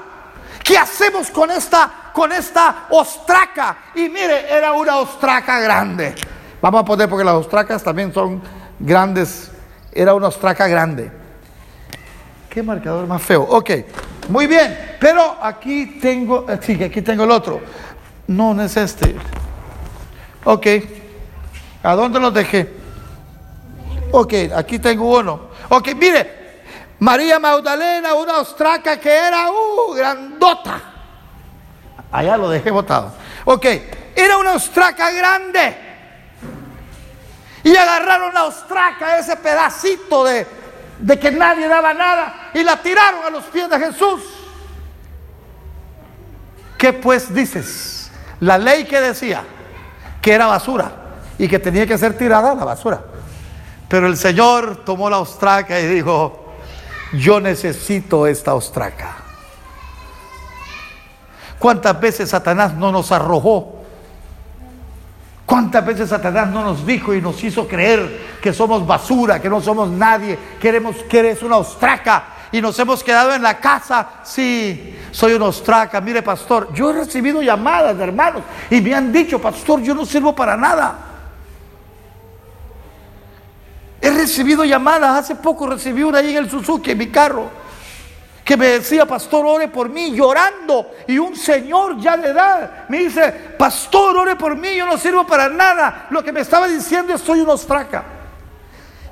¿Qué 0.64 0.80
hacemos 0.80 1.30
con 1.30 1.52
esta, 1.52 2.10
con 2.12 2.32
esta 2.32 2.88
ostraca? 2.90 3.78
Y 3.94 4.10
mire, 4.10 4.52
era 4.52 4.72
una 4.72 4.98
ostraca 4.98 5.60
grande. 5.60 6.16
Vamos 6.62 6.82
a 6.82 6.86
poner 6.86 7.10
porque 7.10 7.26
las 7.26 7.34
ostracas 7.34 7.84
también 7.84 8.14
son 8.14 8.42
grandes. 8.80 9.52
Era 9.92 10.14
una 10.14 10.28
ostraca 10.28 10.68
grande. 10.68 11.12
Qué 12.50 12.62
marcador 12.62 13.08
más 13.08 13.22
feo. 13.22 13.44
Ok, 13.44 13.72
muy 14.30 14.46
bien. 14.46 14.98
Pero 15.00 15.38
aquí 15.42 16.00
tengo, 16.00 16.46
eh, 16.48 16.60
sí, 16.62 16.82
aquí 16.84 17.02
tengo 17.02 17.24
el 17.24 17.32
otro. 17.32 17.60
No, 18.28 18.54
no 18.54 18.62
es 18.64 18.78
este. 18.78 19.16
Ok. 20.44 20.68
¿A 21.84 21.96
dónde 21.96 22.20
los 22.20 22.34
dejé? 22.34 22.72
Ok, 24.12 24.34
aquí 24.56 24.78
tengo 24.78 25.18
uno. 25.18 25.48
Ok, 25.70 25.96
mire. 25.96 26.42
María 27.00 27.40
Magdalena, 27.40 28.14
una 28.14 28.38
ostraca 28.38 29.00
que 29.00 29.10
era, 29.10 29.50
uh, 29.50 29.94
grandota. 29.96 30.80
Allá 32.12 32.38
lo 32.38 32.50
dejé 32.50 32.70
botado. 32.70 33.12
Ok, 33.46 33.66
era 34.16 34.38
una 34.38 34.54
ostraca 34.54 35.10
grande. 35.10 35.91
Y 37.64 37.76
agarraron 37.76 38.34
la 38.34 38.46
ostraca, 38.46 39.18
ese 39.18 39.36
pedacito 39.38 40.24
de, 40.24 40.48
de 41.00 41.20
que 41.20 41.32
nadie 41.32 41.68
daba 41.68 41.94
nada, 41.94 42.50
y 42.54 42.64
la 42.64 42.82
tiraron 42.82 43.26
a 43.26 43.30
los 43.30 43.44
pies 43.46 43.70
de 43.70 43.80
Jesús. 43.80 44.22
¿Qué 46.78 46.94
pues 46.94 47.34
dices? 47.34 48.12
La 48.40 48.58
ley 48.58 48.86
que 48.86 49.00
decía 49.00 49.44
que 50.22 50.34
era 50.34 50.48
basura 50.48 50.92
y 51.38 51.48
que 51.48 51.60
tenía 51.60 51.86
que 51.86 51.98
ser 51.98 52.18
tirada 52.18 52.52
a 52.52 52.56
la 52.56 52.66
basura. 52.66 53.04
Pero 53.88 54.08
el 54.08 54.18
Señor 54.18 54.84
tomó 54.84 55.10
la 55.10 55.20
ostraca 55.20 55.80
y 55.80 55.86
dijo, 55.86 56.54
yo 57.14 57.40
necesito 57.40 58.26
esta 58.26 58.54
ostraca. 58.54 59.18
¿Cuántas 61.60 62.00
veces 62.00 62.30
Satanás 62.30 62.74
no 62.74 62.92
nos 62.92 63.12
arrojó? 63.12 63.81
¿Cuántas 65.52 65.86
veces 65.86 66.08
Satanás 66.08 66.48
no 66.48 66.64
nos 66.64 66.86
dijo 66.86 67.14
y 67.14 67.22
nos 67.22 67.44
hizo 67.44 67.68
creer 67.68 68.38
que 68.42 68.54
somos 68.54 68.88
basura, 68.88 69.42
que 69.42 69.50
no 69.50 69.60
somos 69.60 69.90
nadie, 69.90 70.40
que 70.58 70.70
eres 70.70 71.44
una 71.44 71.58
ostraca 71.58 72.24
y 72.54 72.62
nos 72.62 72.80
hemos 72.80 73.04
quedado 73.04 73.36
en 73.36 73.44
la 73.44 73.60
casa? 73.60 74.22
Sí, 74.24 74.98
soy 75.12 75.34
una 75.34 75.48
ostraca. 75.48 76.00
Mire, 76.00 76.22
pastor, 76.22 76.74
yo 76.74 76.92
he 76.92 76.94
recibido 76.94 77.42
llamadas 77.42 77.98
de 77.98 78.04
hermanos 78.06 78.44
y 78.70 78.80
me 78.80 78.96
han 78.96 79.12
dicho, 79.12 79.42
pastor, 79.42 79.82
yo 79.82 79.94
no 79.94 80.06
sirvo 80.06 80.34
para 80.34 80.56
nada. 80.56 80.96
He 84.00 84.10
recibido 84.10 84.64
llamadas, 84.64 85.20
hace 85.20 85.36
poco 85.36 85.68
recibí 85.68 86.02
una 86.02 86.20
ahí 86.20 86.32
en 86.32 86.46
el 86.46 86.50
Suzuki, 86.50 86.92
en 86.92 86.98
mi 86.98 87.08
carro, 87.08 87.50
que 88.44 88.58
me 88.58 88.68
decía, 88.68 89.06
pastor, 89.06 89.46
ore 89.46 89.68
por 89.68 89.90
mí, 89.90 90.12
llorando. 90.16 90.92
Y 91.08 91.18
un 91.18 91.36
señor 91.36 92.00
ya 92.00 92.18
de 92.18 92.30
edad 92.30 92.86
me 92.90 93.00
dice, 93.00 93.32
pastor, 93.58 94.18
ore 94.18 94.36
por 94.36 94.56
mí, 94.56 94.76
yo 94.76 94.86
no 94.86 94.98
sirvo 94.98 95.26
para 95.26 95.48
nada. 95.50 96.08
Lo 96.10 96.24
que 96.24 96.32
me 96.32 96.42
estaba 96.42 96.68
diciendo 96.68 97.14
es, 97.14 97.22
soy 97.22 97.42
una 97.42 97.54
ostraca. 97.54 98.04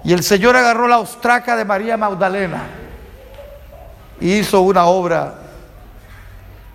Y 0.03 0.13
el 0.13 0.24
Señor 0.24 0.55
agarró 0.55 0.88
la 0.88 1.00
ostraca 1.00 1.55
de 1.55 1.65
María 1.65 1.98
Magdalena 1.98 2.63
y 4.19 4.39
hizo 4.39 4.62
una 4.62 4.86
obra 4.86 5.36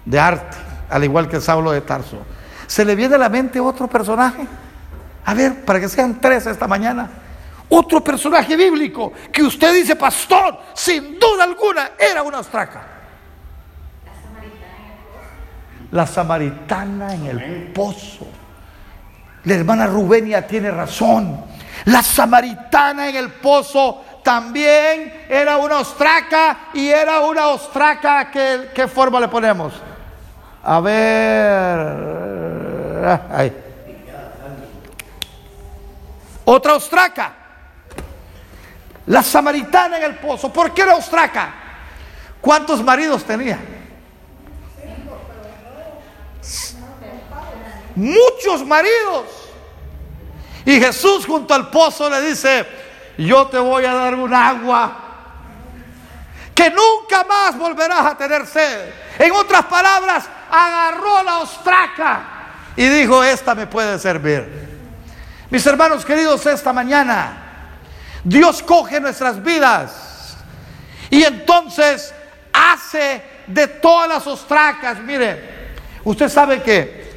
de 0.04 0.20
arte, 0.20 0.56
al 0.90 1.04
igual 1.04 1.28
que 1.28 1.40
Saulo 1.40 1.73
de 1.73 1.80
Tarso. 1.80 2.18
¿Se 2.66 2.84
le 2.84 2.94
viene 2.94 3.14
a 3.14 3.18
la 3.18 3.28
mente 3.28 3.61
otro 3.61 3.88
personaje? 3.88 4.46
A 5.25 5.34
ver, 5.34 5.64
para 5.64 5.80
que 5.80 5.88
sean 5.88 6.20
tres 6.20 6.46
esta 6.46 6.68
mañana. 6.68 7.08
Otro 7.76 8.04
personaje 8.04 8.56
bíblico 8.56 9.12
que 9.32 9.42
usted 9.42 9.74
dice, 9.74 9.96
pastor, 9.96 10.60
sin 10.74 11.18
duda 11.18 11.42
alguna, 11.42 11.90
era 11.98 12.22
una 12.22 12.38
ostraca. 12.38 12.86
La 15.90 16.06
samaritana 16.06 17.14
en 17.14 17.26
el 17.26 17.72
pozo. 17.72 18.28
La 19.42 19.54
hermana 19.54 19.88
Rubenia 19.88 20.46
tiene 20.46 20.70
razón. 20.70 21.44
La 21.86 22.00
samaritana 22.00 23.08
en 23.08 23.16
el 23.16 23.32
pozo 23.32 24.04
también 24.22 25.26
era 25.28 25.56
una 25.56 25.80
ostraca 25.80 26.68
y 26.74 26.86
era 26.88 27.22
una 27.22 27.48
ostraca 27.48 28.30
que, 28.30 28.70
¿qué 28.72 28.86
forma 28.86 29.18
le 29.18 29.26
ponemos? 29.26 29.74
A 30.62 30.78
ver. 30.78 31.88
Ahí. 33.32 33.52
Otra 36.44 36.74
ostraca. 36.74 37.38
La 39.06 39.23
samaritana 39.23 39.99
en 39.99 40.04
el 40.04 40.16
pozo. 40.16 40.52
¿Por 40.52 40.73
qué 40.73 40.82
era 40.82 40.94
ostraca? 40.94 41.54
¿Cuántos 42.40 42.82
maridos 42.82 43.25
tenía? 43.25 43.58
Muchos 47.94 48.66
maridos. 48.66 49.26
Y 50.64 50.80
Jesús 50.80 51.26
junto 51.26 51.54
al 51.54 51.70
pozo 51.70 52.08
le 52.08 52.23
dice, 52.23 52.66
yo 53.18 53.46
te 53.46 53.58
voy 53.58 53.84
a 53.84 53.94
dar 53.94 54.14
un 54.14 54.32
agua 54.32 55.00
que 56.54 56.70
nunca 56.70 57.25
más 57.25 57.58
volverás 57.58 58.06
a 58.06 58.16
tener 58.16 58.46
sed. 58.46 58.90
En 59.18 59.32
otras 59.32 59.66
palabras, 59.66 60.28
agarró 60.50 61.23
la 61.23 61.38
ostraca 61.38 62.23
y 62.76 62.87
dijo, 62.88 63.23
esta 63.23 63.54
me 63.54 63.66
puede 63.66 63.99
servir. 63.99 64.64
Mis 65.50 65.66
hermanos 65.66 66.04
queridos, 66.04 66.46
esta 66.46 66.73
mañana 66.73 67.43
Dios 68.24 68.62
coge 68.62 69.00
nuestras 69.00 69.42
vidas 69.42 70.36
y 71.10 71.22
entonces 71.22 72.14
hace 72.52 73.22
de 73.46 73.66
todas 73.66 74.08
las 74.08 74.26
ostracas. 74.26 74.98
Mire, 75.00 75.74
usted 76.04 76.28
sabe 76.28 76.62
que, 76.62 77.12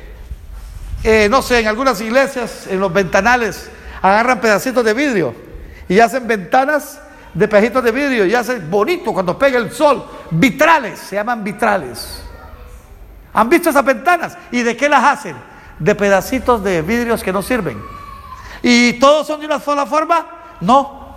eh, 1.03 1.27
no 1.29 1.41
sé, 1.41 1.59
en 1.59 1.67
algunas 1.67 1.99
iglesias, 2.01 2.67
en 2.67 2.79
los 2.79 2.91
ventanales, 2.91 3.69
agarran 4.01 4.41
pedacitos 4.41 4.83
de 4.83 4.93
vidrio 4.93 5.33
y 5.87 5.99
hacen 5.99 6.27
ventanas 6.27 6.99
de 7.33 7.47
pedacitos 7.47 7.83
de 7.83 7.91
vidrio 7.91 8.25
y 8.25 8.35
hacen 8.35 8.69
bonito 8.69 9.13
cuando 9.13 9.37
pega 9.39 9.57
el 9.57 9.71
sol. 9.71 10.05
Vitrales, 10.31 10.99
se 10.99 11.15
llaman 11.15 11.43
vitrales. 11.43 12.23
¿Han 13.33 13.49
visto 13.49 13.69
esas 13.69 13.85
ventanas? 13.85 14.37
¿Y 14.51 14.63
de 14.63 14.75
qué 14.75 14.89
las 14.89 15.03
hacen? 15.03 15.35
De 15.79 15.95
pedacitos 15.95 16.63
de 16.63 16.81
vidrios 16.81 17.23
que 17.23 17.31
no 17.31 17.41
sirven. 17.41 17.81
¿Y 18.61 18.93
todos 18.93 19.27
son 19.27 19.39
de 19.39 19.45
una 19.45 19.59
sola 19.59 19.85
forma? 19.85 20.37
No, 20.61 21.15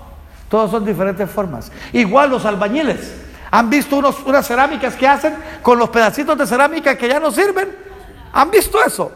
todos 0.49 0.71
son 0.71 0.85
diferentes 0.85 1.31
formas. 1.31 1.71
Igual 1.93 2.31
los 2.31 2.45
albañiles. 2.45 3.15
¿Han 3.51 3.69
visto 3.69 3.97
unos, 3.97 4.21
unas 4.25 4.47
cerámicas 4.47 4.95
que 4.95 5.09
hacen 5.09 5.35
con 5.63 5.79
los 5.79 5.89
pedacitos 5.91 6.39
de 6.39 6.47
cerámica 6.47 6.97
que 6.97 7.09
ya 7.09 7.19
no 7.19 7.31
sirven? 7.31 7.77
¿Han 8.33 8.51
visto 8.51 8.83
eso? 8.85 9.11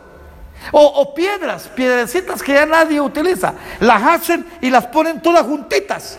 O, 0.72 0.82
o 0.82 1.14
piedras, 1.14 1.68
piedrecitas 1.68 2.42
que 2.42 2.54
ya 2.54 2.66
nadie 2.66 3.00
utiliza. 3.00 3.54
Las 3.80 4.02
hacen 4.02 4.46
y 4.60 4.70
las 4.70 4.86
ponen 4.86 5.20
todas 5.20 5.42
juntitas. 5.42 6.18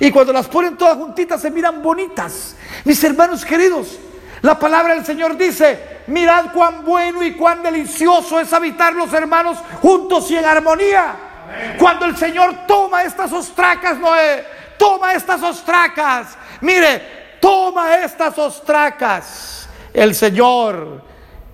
Y 0.00 0.10
cuando 0.10 0.32
las 0.32 0.48
ponen 0.48 0.76
todas 0.76 0.96
juntitas 0.96 1.40
se 1.40 1.50
miran 1.50 1.82
bonitas. 1.82 2.56
Mis 2.84 3.02
hermanos 3.04 3.44
queridos, 3.44 3.98
La 4.44 4.58
palabra 4.58 4.94
del 4.94 5.06
Señor 5.06 5.38
dice, 5.38 6.02
mirad 6.08 6.52
cuán 6.52 6.84
bueno 6.84 7.22
y 7.22 7.32
cuán 7.32 7.62
delicioso 7.62 8.38
es 8.38 8.52
habitar 8.52 8.92
los 8.92 9.10
hermanos 9.14 9.56
juntos 9.80 10.30
y 10.30 10.36
en 10.36 10.44
armonía. 10.44 11.14
Cuando 11.78 12.06
el 12.06 12.16
Señor 12.16 12.66
toma 12.66 13.02
estas 13.02 13.32
ostracas, 13.32 13.98
Noé, 13.98 14.44
toma 14.78 15.14
estas 15.14 15.42
ostracas, 15.42 16.36
mire, 16.60 17.36
toma 17.40 17.96
estas 17.96 18.38
ostracas, 18.38 19.68
el 19.92 20.14
Señor, 20.14 21.02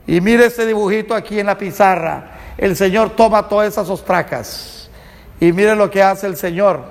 y 0.06 0.20
mire 0.20 0.46
ese 0.46 0.66
dibujito 0.66 1.14
aquí 1.14 1.40
en 1.40 1.46
la 1.46 1.58
pizarra, 1.58 2.30
el 2.56 2.76
Señor 2.76 3.10
toma 3.10 3.48
todas 3.48 3.68
esas 3.68 3.88
ostracas, 3.88 4.90
y 5.40 5.52
mire 5.52 5.74
lo 5.74 5.90
que 5.90 6.02
hace 6.02 6.26
el 6.26 6.36
Señor, 6.36 6.84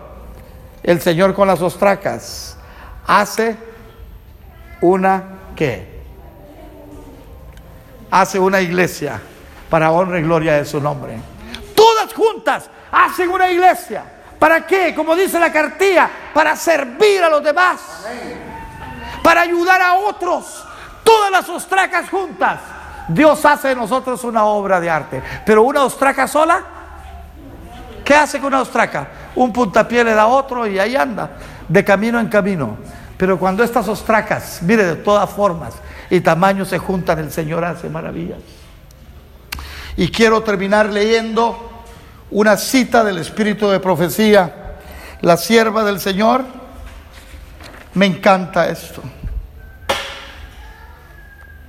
el 0.83 1.01
Señor 1.01 1.33
con 1.33 1.47
las 1.47 1.61
ostracas, 1.61 2.57
hace 3.05 3.57
una, 4.81 5.23
¿qué? 5.55 5.99
Hace 8.11 8.39
una 8.39 8.61
iglesia 8.61 9.21
para 9.69 9.91
honra 9.91 10.19
y 10.19 10.23
gloria 10.23 10.55
de 10.55 10.65
su 10.65 10.81
nombre. 10.81 11.17
Todas 11.75 12.13
juntas 12.13 12.69
hacen 12.91 13.29
una 13.29 13.49
iglesia. 13.49 14.03
¿Para 14.37 14.65
qué? 14.65 14.95
Como 14.95 15.15
dice 15.15 15.39
la 15.39 15.51
cartilla, 15.51 16.09
para 16.33 16.55
servir 16.55 17.21
a 17.23 17.29
los 17.29 17.43
demás, 17.43 18.05
para 19.21 19.41
ayudar 19.41 19.81
a 19.81 19.95
otros. 19.95 20.65
Todas 21.03 21.31
las 21.31 21.49
ostracas 21.49 22.09
juntas. 22.09 22.59
Dios 23.09 23.43
hace 23.45 23.69
de 23.69 23.75
nosotros 23.75 24.23
una 24.23 24.45
obra 24.45 24.79
de 24.79 24.89
arte. 24.89 25.21
Pero 25.45 25.63
una 25.63 25.83
ostraca 25.83 26.27
sola, 26.27 26.63
¿qué 28.05 28.15
hace 28.15 28.39
con 28.39 28.47
una 28.47 28.61
ostraca? 28.61 29.07
Un 29.35 29.51
puntapié 29.51 30.03
le 30.03 30.13
da 30.13 30.27
otro 30.27 30.65
y 30.65 30.79
ahí 30.79 30.95
anda, 30.95 31.31
de 31.67 31.83
camino 31.83 32.19
en 32.19 32.27
camino. 32.27 32.77
Pero 33.17 33.37
cuando 33.37 33.63
estas 33.63 33.87
ostracas, 33.87 34.61
mire, 34.61 34.85
de 34.85 34.95
todas 34.95 35.29
formas 35.29 35.73
y 36.09 36.21
tamaños 36.21 36.69
se 36.69 36.77
juntan, 36.77 37.19
el 37.19 37.31
Señor 37.31 37.65
hace 37.65 37.89
maravillas. 37.89 38.39
Y 39.97 40.09
quiero 40.09 40.41
terminar 40.43 40.89
leyendo 40.89 41.68
una 42.31 42.57
cita 42.57 43.03
del 43.03 43.17
Espíritu 43.17 43.69
de 43.69 43.79
Profecía, 43.79 44.77
la 45.21 45.37
sierva 45.37 45.83
del 45.83 45.99
Señor. 45.99 46.45
Me 47.93 48.05
encanta 48.05 48.69
esto. 48.69 49.01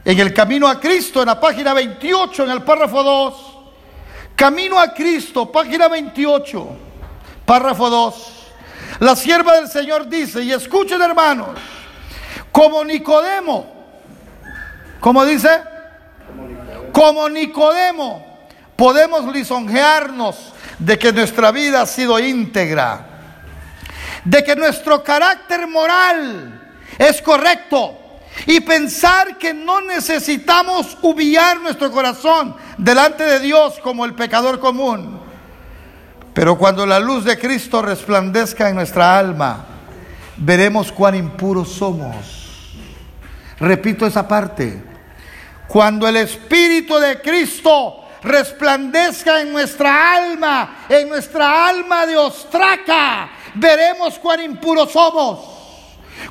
En 0.05 0.19
el 0.19 0.35
camino 0.35 0.69
a 0.69 0.81
Cristo, 0.81 1.21
en 1.21 1.27
la 1.27 1.41
página 1.41 1.73
28, 1.75 2.45
en 2.45 2.51
el 2.51 2.63
párrafo 2.63 3.03
2, 3.03 3.59
camino 4.35 4.79
a 4.79 4.93
Cristo, 4.93 5.51
página 5.51 5.89
28, 5.89 6.69
párrafo 7.45 7.89
2. 7.89 8.33
La 9.01 9.17
sierva 9.17 9.57
del 9.57 9.69
Señor 9.69 10.09
dice, 10.09 10.43
y 10.43 10.53
escuchen 10.53 11.01
hermanos, 11.01 11.51
como 12.53 12.85
Nicodemo, 12.85 13.67
¿cómo 15.01 15.25
dice? 15.25 15.49
Como 16.93 17.29
Nicodemo 17.29 18.30
podemos 18.81 19.31
lisonjearnos 19.31 20.55
de 20.79 20.99
que 20.99 21.13
nuestra 21.13 21.51
vida 21.51 21.83
ha 21.83 21.87
sido 21.87 22.19
íntegra, 22.19 23.09
de 24.25 24.43
que 24.43 24.57
nuestro 24.57 25.05
carácter 25.05 25.67
moral 25.67 26.59
es 26.97 27.21
correcto 27.21 27.95
y 28.47 28.59
pensar 28.61 29.37
que 29.37 29.53
no 29.53 29.83
necesitamos 29.83 30.97
humillar 31.03 31.61
nuestro 31.61 31.93
corazón 31.93 32.57
delante 32.79 33.23
de 33.23 33.41
Dios 33.41 33.79
como 33.81 34.07
el 34.07 34.15
pecador 34.15 34.59
común. 34.59 35.21
Pero 36.33 36.57
cuando 36.57 36.87
la 36.87 36.99
luz 36.99 37.27
de 37.27 37.39
Cristo 37.39 37.83
resplandezca 37.83 38.71
en 38.71 38.77
nuestra 38.77 39.19
alma, 39.19 39.67
veremos 40.39 40.91
cuán 40.91 41.17
impuros 41.17 41.69
somos. 41.69 42.73
Repito 43.59 44.07
esa 44.07 44.27
parte. 44.27 44.83
Cuando 45.69 46.09
el 46.09 46.17
Espíritu 46.17 46.97
de 46.97 47.21
Cristo 47.21 48.00
resplandezca 48.23 49.41
en 49.41 49.53
nuestra 49.53 50.15
alma, 50.15 50.85
en 50.89 51.09
nuestra 51.09 51.69
alma 51.69 52.07
de 52.07 52.17
ostraca, 52.17 53.31
veremos 53.55 54.19
cuán 54.19 54.41
impuros 54.43 54.93
somos. 54.93 55.41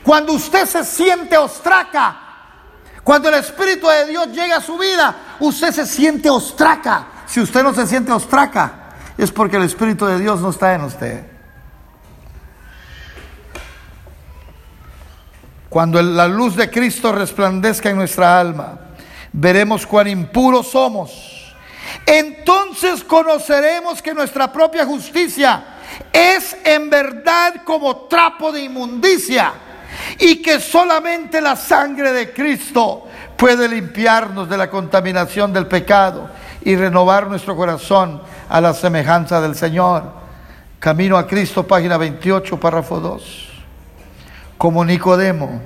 Cuando 0.04 0.34
usted 0.34 0.66
se 0.66 0.84
siente 0.84 1.38
ostraca, 1.38 2.18
cuando 3.04 3.30
el 3.30 3.36
Espíritu 3.36 3.88
de 3.88 4.06
Dios 4.06 4.28
llega 4.28 4.58
a 4.58 4.62
su 4.62 4.78
vida, 4.78 5.16
usted 5.40 5.72
se 5.72 5.86
siente 5.86 6.30
ostraca. 6.30 7.08
Si 7.26 7.40
usted 7.40 7.64
no 7.64 7.74
se 7.74 7.88
siente 7.88 8.12
ostraca, 8.12 8.92
es 9.18 9.32
porque 9.32 9.58
el 9.58 9.64
Espíritu 9.64 10.06
de 10.06 10.20
Dios 10.20 10.40
no 10.42 10.50
está 10.52 10.74
en 10.76 10.84
usted. 10.84 11.26
Cuando 15.70 16.02
la 16.02 16.28
luz 16.28 16.56
de 16.56 16.70
Cristo 16.70 17.12
resplandezca 17.12 17.90
en 17.90 17.98
nuestra 17.98 18.40
alma, 18.40 18.80
veremos 19.32 19.86
cuán 19.86 20.08
impuros 20.08 20.72
somos 20.72 21.39
entonces 22.06 23.04
conoceremos 23.04 24.02
que 24.02 24.14
nuestra 24.14 24.52
propia 24.52 24.86
justicia 24.86 25.64
es 26.12 26.56
en 26.64 26.90
verdad 26.90 27.64
como 27.64 27.96
trapo 28.08 28.52
de 28.52 28.64
inmundicia 28.64 29.54
y 30.18 30.42
que 30.42 30.60
solamente 30.60 31.42
la 31.42 31.56
sangre 31.56 32.12
de 32.12 32.34
Cristo 32.34 33.08
puede 33.36 33.68
limpiarnos 33.68 34.50
de 34.50 34.58
la 34.58 34.70
contaminación 34.70 35.54
del 35.54 35.68
pecado 35.68 36.30
y 36.62 36.76
renovar 36.76 37.28
nuestro 37.28 37.56
corazón 37.56 38.22
a 38.50 38.62
la 38.62 38.74
semejanza 38.74 39.42
del 39.42 39.56
Señor. 39.56 40.20
Camino 40.80 41.18
a 41.18 41.28
Cristo, 41.28 41.68
página 41.68 41.98
28, 41.98 42.60
párrafo 42.60 43.00
2. 43.00 43.50
Como 44.58 44.84
Nicodemo, 44.84 45.62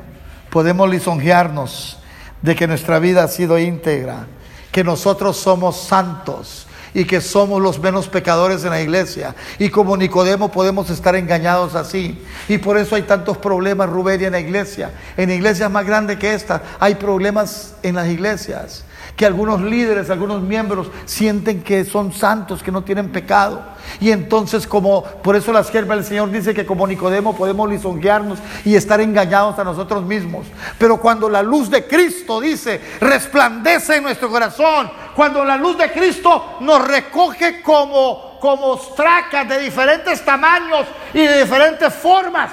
podemos 0.49 0.89
lisonjearnos 0.89 1.99
de 2.41 2.55
que 2.55 2.67
nuestra 2.67 2.99
vida 2.99 3.23
ha 3.23 3.27
sido 3.27 3.57
íntegra 3.57 4.27
que 4.73 4.83
nosotros 4.83 5.37
somos 5.37 5.77
santos 5.77 6.67
y 6.95 7.05
que 7.05 7.21
somos 7.21 7.61
los 7.61 7.79
menos 7.79 8.07
pecadores 8.07 8.63
en 8.63 8.71
la 8.71 8.81
iglesia. 8.81 9.35
Y 9.59 9.69
como 9.69 9.95
Nicodemo 9.95 10.51
podemos 10.51 10.89
estar 10.89 11.15
engañados 11.15 11.75
así. 11.75 12.21
Y 12.49 12.57
por 12.57 12.77
eso 12.77 12.95
hay 12.95 13.03
tantos 13.03 13.37
problemas, 13.37 13.89
Rubén, 13.89 14.23
en 14.23 14.33
la 14.33 14.39
iglesia. 14.39 14.91
En 15.15 15.29
iglesias 15.29 15.71
más 15.71 15.85
grandes 15.85 16.17
que 16.17 16.33
esta 16.33 16.63
hay 16.79 16.95
problemas 16.95 17.75
en 17.83 17.95
las 17.95 18.07
iglesias 18.09 18.83
que 19.15 19.25
algunos 19.25 19.61
líderes, 19.61 20.09
algunos 20.09 20.41
miembros 20.41 20.87
sienten 21.05 21.61
que 21.61 21.85
son 21.85 22.11
santos, 22.11 22.63
que 22.63 22.71
no 22.71 22.83
tienen 22.83 23.11
pecado. 23.11 23.61
Y 23.99 24.11
entonces 24.11 24.65
como, 24.65 25.03
por 25.03 25.35
eso 25.35 25.51
la 25.51 25.63
sierva 25.63 25.95
del 25.95 26.03
Señor 26.03 26.31
dice 26.31 26.53
que 26.53 26.65
como 26.65 26.87
Nicodemo 26.87 27.35
podemos 27.35 27.69
lisonjearnos 27.69 28.39
y 28.65 28.75
estar 28.75 28.99
engañados 29.01 29.59
a 29.59 29.63
nosotros 29.63 30.03
mismos. 30.03 30.47
Pero 30.79 30.97
cuando 30.97 31.29
la 31.29 31.43
luz 31.43 31.69
de 31.69 31.85
Cristo 31.85 32.41
dice, 32.41 32.81
resplandece 32.99 33.97
en 33.97 34.03
nuestro 34.03 34.29
corazón, 34.29 34.89
cuando 35.15 35.45
la 35.45 35.57
luz 35.57 35.77
de 35.77 35.91
Cristo 35.91 36.57
nos 36.61 36.85
recoge 36.87 37.61
como, 37.61 38.39
como 38.39 38.67
ostracas 38.69 39.47
de 39.47 39.59
diferentes 39.59 40.25
tamaños 40.25 40.87
y 41.13 41.19
de 41.19 41.43
diferentes 41.43 41.93
formas, 41.93 42.51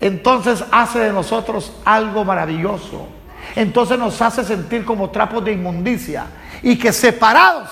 entonces 0.00 0.64
hace 0.70 1.00
de 1.00 1.12
nosotros 1.12 1.72
algo 1.84 2.24
maravilloso 2.24 3.17
entonces 3.58 3.98
nos 3.98 4.22
hace 4.22 4.44
sentir 4.44 4.84
como 4.84 5.10
trapos 5.10 5.44
de 5.44 5.50
inmundicia 5.50 6.26
y 6.62 6.78
que 6.78 6.92
separados 6.92 7.68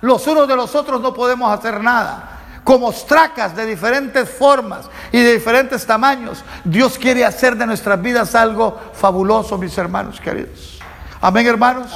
los 0.00 0.26
unos 0.26 0.48
de 0.48 0.56
los 0.56 0.74
otros 0.74 0.98
no 0.98 1.12
podemos 1.12 1.52
hacer 1.52 1.78
nada. 1.82 2.30
Como 2.64 2.86
ostracas 2.86 3.54
de 3.54 3.66
diferentes 3.66 4.30
formas 4.30 4.88
y 5.12 5.20
de 5.20 5.34
diferentes 5.34 5.84
tamaños, 5.84 6.42
Dios 6.64 6.98
quiere 6.98 7.22
hacer 7.22 7.54
de 7.54 7.66
nuestras 7.66 8.00
vidas 8.00 8.34
algo 8.34 8.80
fabuloso, 8.94 9.58
mis 9.58 9.76
hermanos 9.76 10.18
queridos. 10.20 10.80
Amén, 11.20 11.46
hermanos. 11.46 11.92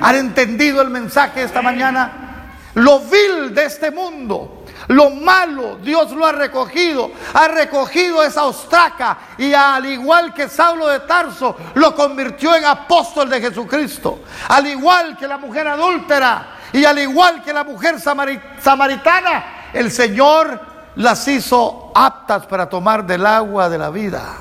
¿Han 0.00 0.16
entendido 0.16 0.82
el 0.82 0.90
mensaje 0.90 1.44
esta 1.44 1.62
mañana? 1.62 2.31
Lo 2.74 3.00
vil 3.00 3.54
de 3.54 3.64
este 3.64 3.90
mundo 3.90 4.62
lo 4.88 5.10
malo 5.10 5.76
Dios 5.76 6.10
lo 6.12 6.26
ha 6.26 6.32
recogido, 6.32 7.10
ha 7.34 7.48
recogido 7.48 8.22
esa 8.22 8.44
ostraca 8.44 9.18
y 9.38 9.52
al 9.54 9.86
igual 9.86 10.34
que 10.34 10.48
Saulo 10.48 10.88
de 10.88 11.00
Tarso 11.00 11.56
lo 11.74 11.94
convirtió 11.94 12.54
en 12.54 12.64
apóstol 12.64 13.28
de 13.30 13.40
Jesucristo, 13.40 14.20
al 14.48 14.66
igual 14.66 15.16
que 15.16 15.28
la 15.28 15.38
mujer 15.38 15.68
adúltera 15.68 16.56
y 16.72 16.84
al 16.84 16.98
igual 16.98 17.42
que 17.42 17.52
la 17.52 17.64
mujer 17.64 18.00
samaritana, 18.00 19.44
el 19.72 19.90
Señor 19.90 20.60
las 20.96 21.26
hizo 21.28 21.92
aptas 21.94 22.46
para 22.46 22.68
tomar 22.68 23.06
del 23.06 23.24
agua 23.24 23.68
de 23.68 23.78
la 23.78 23.90
vida. 23.90 24.36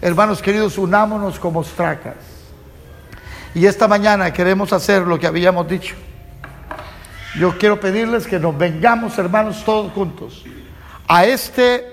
Hermanos 0.00 0.40
queridos, 0.40 0.78
unámonos 0.78 1.38
como 1.38 1.60
ostracas. 1.60 2.14
Y 3.54 3.66
esta 3.66 3.88
mañana 3.88 4.32
queremos 4.32 4.72
hacer 4.72 5.02
lo 5.02 5.18
que 5.18 5.26
habíamos 5.26 5.66
dicho. 5.66 5.96
Yo 7.36 7.58
quiero 7.58 7.78
pedirles 7.78 8.26
que 8.26 8.38
nos 8.38 8.56
vengamos, 8.56 9.18
hermanos, 9.18 9.62
todos 9.64 9.92
juntos, 9.92 10.44
a 11.06 11.24
este 11.26 11.86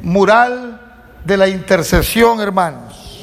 mural 0.00 0.80
de 1.24 1.36
la 1.36 1.48
intercesión, 1.48 2.40
hermanos. 2.40 3.22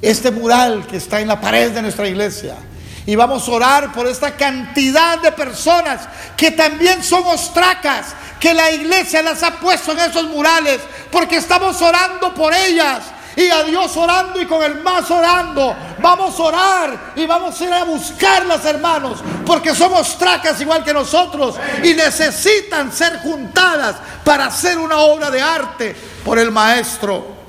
Este 0.00 0.30
mural 0.30 0.86
que 0.86 0.96
está 0.96 1.20
en 1.20 1.28
la 1.28 1.40
pared 1.40 1.72
de 1.72 1.82
nuestra 1.82 2.08
iglesia. 2.08 2.56
Y 3.04 3.16
vamos 3.16 3.48
a 3.48 3.52
orar 3.52 3.92
por 3.92 4.06
esta 4.06 4.36
cantidad 4.36 5.20
de 5.20 5.32
personas 5.32 6.08
que 6.36 6.52
también 6.52 7.02
son 7.02 7.24
ostracas, 7.26 8.14
que 8.38 8.54
la 8.54 8.70
iglesia 8.70 9.22
las 9.22 9.42
ha 9.42 9.58
puesto 9.58 9.92
en 9.92 9.98
esos 9.98 10.28
murales, 10.28 10.80
porque 11.10 11.36
estamos 11.36 11.80
orando 11.82 12.32
por 12.32 12.54
ellas 12.54 13.11
y 13.36 13.48
a 13.48 13.62
Dios 13.64 13.96
orando 13.96 14.40
y 14.40 14.46
con 14.46 14.62
el 14.62 14.82
más 14.82 15.10
orando. 15.10 15.74
Vamos 16.00 16.38
a 16.38 16.42
orar 16.42 17.12
y 17.16 17.26
vamos 17.26 17.60
a 17.60 17.64
ir 17.64 17.72
a 17.72 17.84
buscarlas, 17.84 18.64
hermanos, 18.64 19.18
porque 19.46 19.74
somos 19.74 20.16
tracas 20.18 20.60
igual 20.60 20.84
que 20.84 20.92
nosotros 20.92 21.56
y 21.82 21.94
necesitan 21.94 22.92
ser 22.92 23.20
juntadas 23.20 23.96
para 24.24 24.46
hacer 24.46 24.78
una 24.78 24.98
obra 24.98 25.30
de 25.30 25.40
arte 25.40 25.96
por 26.24 26.38
el 26.38 26.50
Maestro. 26.50 27.41